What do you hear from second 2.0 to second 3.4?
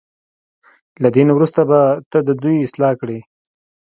ته د دوی اصلاح کړې.